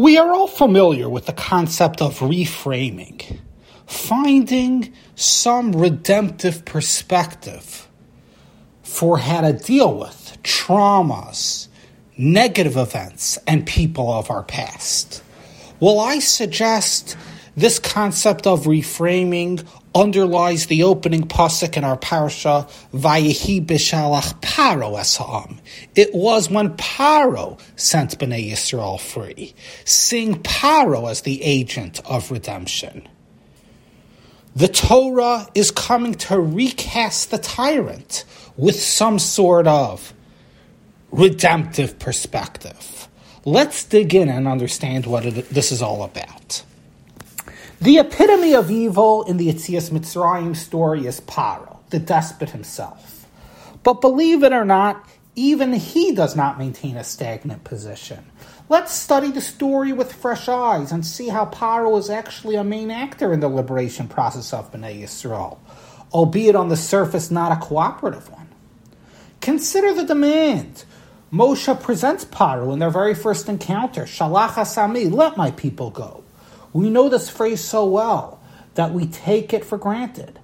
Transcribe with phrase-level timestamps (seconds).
[0.00, 3.38] We are all familiar with the concept of reframing,
[3.86, 7.86] finding some redemptive perspective
[8.82, 11.68] for how to deal with traumas,
[12.16, 15.22] negative events, and people of our past.
[15.80, 17.18] Well, I suggest
[17.54, 25.58] this concept of reframing underlies the opening pasuk in our parsha, Vayehi b'shalach Paro esam.
[25.94, 33.08] It was when Paro sent Bnei Yisrael free, seeing Paro as the agent of redemption.
[34.54, 38.24] The Torah is coming to recast the tyrant
[38.56, 40.12] with some sort of
[41.12, 43.08] redemptive perspective.
[43.44, 46.62] Let's dig in and understand what it, this is all about.
[47.82, 53.26] The epitome of evil in the Yetzias Mitzrayim story is Paro, the despot himself.
[53.82, 58.26] But believe it or not, even he does not maintain a stagnant position.
[58.68, 62.90] Let's study the story with fresh eyes and see how Paro is actually a main
[62.90, 65.56] actor in the liberation process of Bnei Yisrael,
[66.12, 68.48] albeit on the surface not a cooperative one.
[69.40, 70.84] Consider the demand.
[71.32, 76.24] Moshe presents Paro in their very first encounter, Shalach Asami, let my people go.
[76.72, 78.40] We know this phrase so well
[78.74, 80.38] that we take it for granted.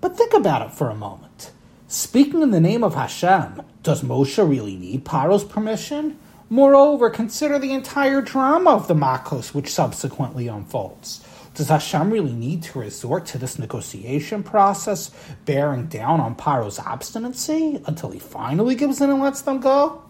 [0.00, 1.52] But think about it for a moment.
[1.86, 6.18] Speaking in the name of Hashem, does Moshe really need Paro's permission?
[6.50, 11.24] Moreover, consider the entire drama of the Makos which subsequently unfolds.
[11.54, 15.10] Does Hashem really need to resort to this negotiation process,
[15.44, 20.02] bearing down on Paro's obstinacy until he finally gives in and lets them go?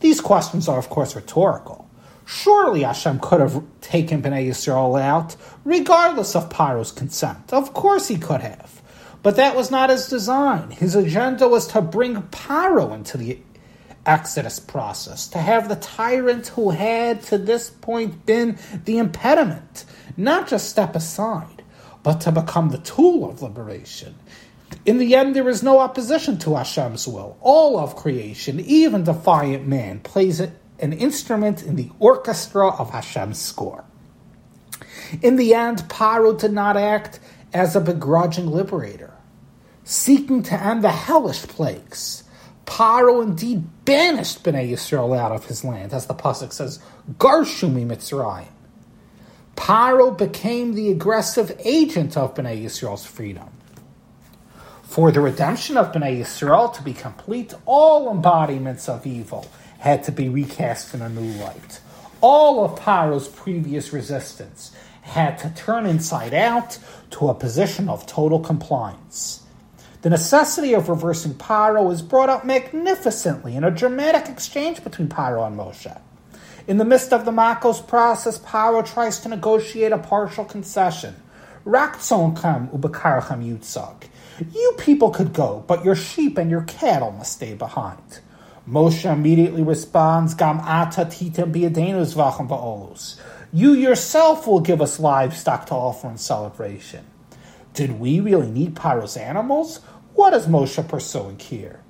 [0.00, 1.81] These questions are, of course, rhetorical.
[2.24, 7.52] Surely Hashem could have taken Bnei Yisrael out, regardless of Paro's consent.
[7.52, 8.80] Of course he could have.
[9.22, 10.70] But that was not his design.
[10.70, 13.38] His agenda was to bring Paro into the
[14.04, 19.84] Exodus process, to have the tyrant who had to this point been the impediment,
[20.16, 21.62] not just step aside,
[22.02, 24.16] but to become the tool of liberation.
[24.84, 27.36] In the end, there is no opposition to Hashem's will.
[27.40, 30.50] All of creation, even defiant man, plays it
[30.82, 33.84] an instrument in the orchestra of Hashem's score.
[35.22, 37.20] In the end, Paro did not act
[37.52, 39.14] as a begrudging liberator.
[39.84, 42.24] Seeking to end the hellish plagues,
[42.66, 46.78] Paro indeed banished Bnei Yisrael out of his land, as the pasuk says,
[47.18, 48.46] "Garshumi Mitzrayim."
[49.56, 53.48] Paro became the aggressive agent of Bnei Yisrael's freedom.
[54.82, 59.46] For the redemption of Bnei Yisrael to be complete, all embodiments of evil
[59.82, 61.80] had to be recast in a new light.
[62.20, 64.70] All of Paro's previous resistance
[65.00, 66.78] had to turn inside out
[67.10, 69.42] to a position of total compliance.
[70.02, 75.44] The necessity of reversing Paro is brought up magnificently in a dramatic exchange between Paro
[75.44, 76.00] and Moshe.
[76.68, 81.16] In the midst of the Makos process, Paro tries to negotiate a partial concession.
[81.66, 84.04] Rakzonkam ubakarcham yutzag.
[84.54, 88.20] You people could go, but your sheep and your cattle must stay behind.
[88.68, 93.18] Moshe immediately responds, Gam ata titem biadenus vachem ba'olus.
[93.52, 97.04] You yourself will give us livestock to offer in celebration.
[97.74, 99.78] Did we really need Paro's animals?
[100.14, 101.80] What is Moshe pursuing here?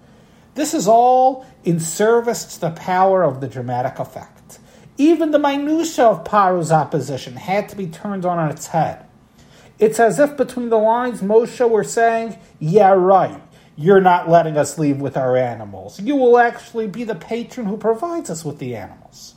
[0.54, 4.58] This is all in service to the power of the dramatic effect.
[4.96, 9.04] Even the minutia of Paro's opposition had to be turned on its head.
[9.78, 13.40] It's as if between the lines Moshe were saying, Yeah, right
[13.76, 16.00] you're not letting us leave with our animals.
[16.00, 19.34] You will actually be the patron who provides us with the animals.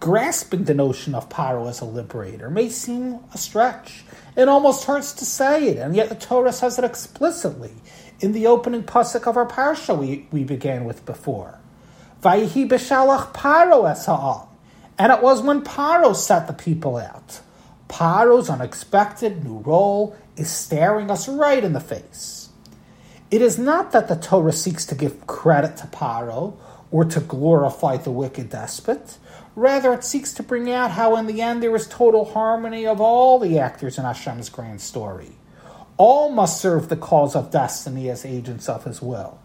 [0.00, 4.04] Grasping the notion of Paro as a liberator may seem a stretch.
[4.36, 7.72] It almost hurts to say it, and yet the Torah says it explicitly
[8.20, 11.58] in the opening pasuk of our parsha we, we began with before.
[12.22, 14.08] Vayihi b'shalach Paro es
[14.98, 17.40] And it was when Paro set the people out.
[17.88, 22.37] Paro's unexpected new role is staring us right in the face.
[23.30, 26.56] It is not that the Torah seeks to give credit to Paro
[26.90, 29.18] or to glorify the wicked despot.
[29.54, 33.02] Rather, it seeks to bring out how, in the end, there is total harmony of
[33.02, 35.32] all the actors in Hashem's grand story.
[35.98, 39.38] All must serve the cause of destiny as agents of His will.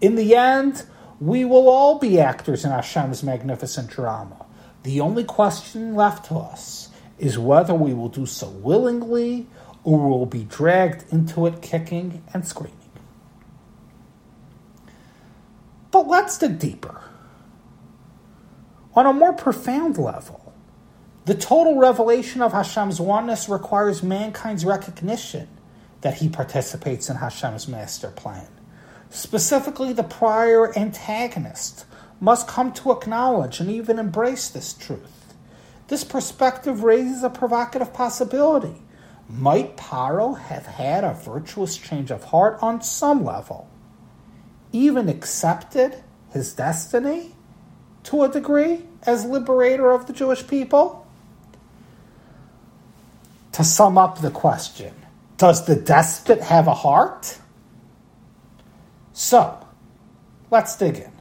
[0.00, 0.84] In the end,
[1.20, 4.46] we will all be actors in Hashem's magnificent drama.
[4.82, 6.88] The only question left to us
[7.18, 9.46] is whether we will do so willingly
[9.84, 12.77] or will be dragged into it kicking and screaming.
[15.98, 17.00] But let's dig deeper.
[18.94, 20.54] On a more profound level,
[21.24, 25.48] the total revelation of Hashem's oneness requires mankind's recognition
[26.02, 28.46] that he participates in Hashem's master plan.
[29.10, 31.84] Specifically, the prior antagonist
[32.20, 35.34] must come to acknowledge and even embrace this truth.
[35.88, 38.82] this perspective raises a provocative possibility.
[39.28, 43.68] Might Paro have had a virtuous change of heart on some level?
[44.72, 47.34] Even accepted his destiny
[48.04, 51.06] to a degree as liberator of the Jewish people?
[53.52, 54.94] To sum up the question,
[55.36, 57.38] does the despot have a heart?
[59.12, 59.66] So,
[60.50, 61.12] let's dig in.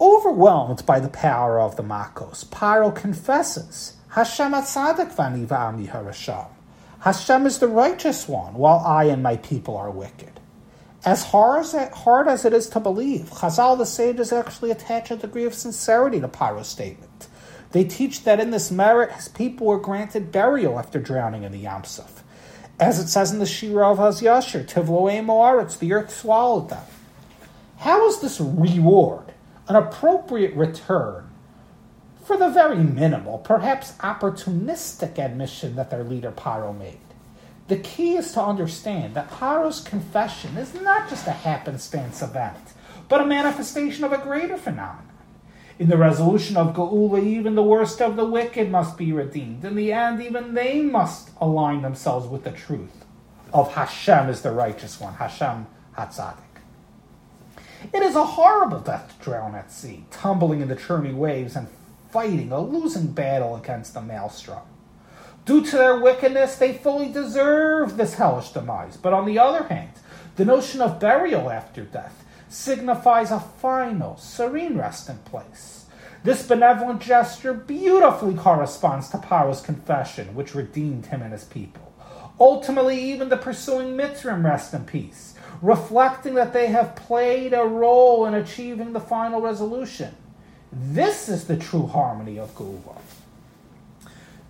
[0.00, 6.48] Overwhelmed by the power of the Makos, Paro confesses, Hashem atzadik harasham.
[7.00, 10.40] Hashem is the righteous one, while I and my people are wicked.
[11.04, 15.10] As hard as, it, hard as it is to believe, Chazal the sages actually attach
[15.10, 17.26] a degree of sincerity to Paro's statement.
[17.72, 21.58] They teach that in this merit, his people were granted burial after drowning in the
[21.58, 22.22] Yam Suf.
[22.78, 26.84] As it says in the Shira of Hazyashir, Tivloe Moaretz, the earth swallowed them.
[27.78, 29.32] How is this reward
[29.68, 31.28] an appropriate return
[32.24, 37.00] for the very minimal, perhaps opportunistic admission that their leader Paro made?
[37.68, 42.74] The key is to understand that Paro's confession is not just a happenstance event,
[43.08, 45.08] but a manifestation of a greater phenomenon.
[45.78, 49.64] In the resolution of Geula, even the worst of the wicked must be redeemed.
[49.64, 53.02] In the end, even they must align themselves with the truth
[53.52, 55.66] of Hashem is the righteous one, Hashem
[55.96, 56.36] Hatzadik.
[57.92, 61.68] It is a horrible death to drown at sea, tumbling in the churning waves and
[62.10, 64.60] fighting a losing battle against the maelstrom.
[65.44, 68.96] Due to their wickedness, they fully deserve this hellish demise.
[68.96, 69.90] But on the other hand,
[70.36, 75.86] the notion of burial after death signifies a final, serene resting place.
[76.22, 81.92] This benevolent gesture beautifully corresponds to Paro's confession, which redeemed him and his people.
[82.38, 88.26] Ultimately, even the pursuing Mitzrim rest in peace, reflecting that they have played a role
[88.26, 90.14] in achieving the final resolution.
[90.72, 92.96] This is the true harmony of Geula.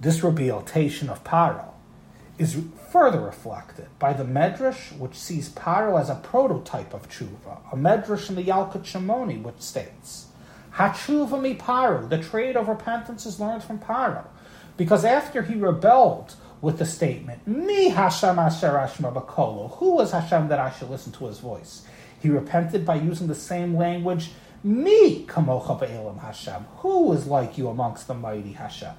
[0.02, 1.66] This rehabilitation of Paro
[2.36, 2.60] is
[2.90, 8.28] further reflected by the Medrash, which sees Paro as a prototype of tshuva, a Medrash
[8.28, 10.26] in the Yalkut Shimoni, which states,
[10.74, 14.24] Hatshuva mi Paro, the trade of repentance is learned from Paro,
[14.76, 20.58] because after he rebelled with the statement, Mi Hashem asher bakolo, who was Hashem that
[20.58, 21.86] I should listen to his voice?
[22.20, 24.32] He repented by using the same language,
[24.64, 28.96] Mi kamocha be'elam Hashem, who is like you amongst the mighty Hashem?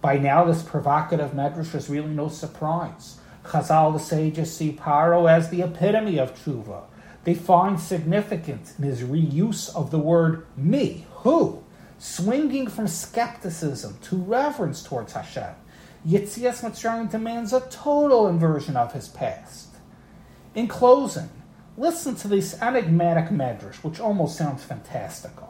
[0.00, 3.18] By now, this provocative medrash is really no surprise.
[3.44, 6.82] Chazal, the sages, see Paro as the epitome of tshuva.
[7.24, 11.64] They find significance in his reuse of the word me, who,
[11.98, 15.54] swinging from skepticism to reverence towards Hashem.
[16.06, 19.68] Yitzias Mitzrayim demands a total inversion of his past.
[20.54, 21.30] In closing,
[21.76, 25.47] listen to this enigmatic medrash, which almost sounds fantastical.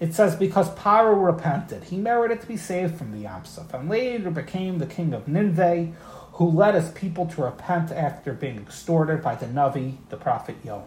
[0.00, 3.88] It says, Because Paro repented, he merited to be saved from the Yam Suf, and
[3.88, 5.92] later became the king of Nineveh,
[6.32, 10.86] who led his people to repent after being extorted by the Navi, the prophet Yonah.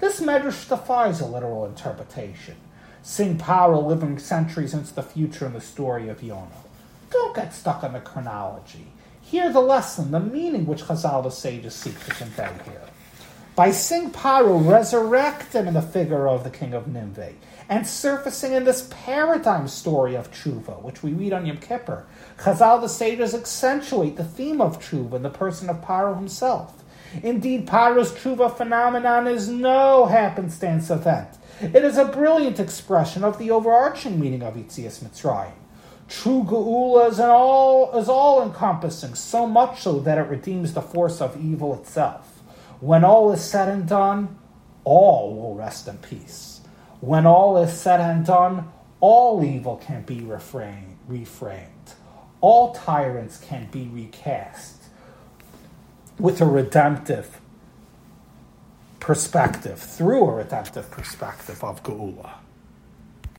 [0.00, 2.56] This medrash defies a literal interpretation,
[3.00, 6.64] seeing Paro living centuries into the future in the story of Yonah.
[7.10, 8.88] Don't get stuck on the chronology.
[9.22, 12.82] Hear the lesson, the meaning which Chazal the sages seek to convey here.
[13.54, 17.34] By seeing Paro resurrected in the figure of the king of Nineveh,
[17.68, 22.06] and surfacing in this paradigm story of tshuva, which we read on Yom Kippur.
[22.38, 26.84] Chazal the sages accentuate the theme of tshuva in the person of Paro himself.
[27.22, 31.28] Indeed, Paro's tshuva phenomenon is no happenstance event.
[31.60, 35.52] It is a brilliant expression of the overarching meaning of Yitzias Mitzrayim.
[36.08, 41.20] True Geula is, all, is all encompassing, so much so that it redeems the force
[41.20, 42.42] of evil itself.
[42.80, 44.36] When all is said and done,
[44.84, 46.53] all will rest in peace.
[47.00, 48.70] When all is said and done,
[49.00, 51.94] all evil can be reframed.
[52.40, 54.82] All tyrants can be recast
[56.18, 57.40] with a redemptive
[59.00, 62.43] perspective, through a redemptive perspective of Geula.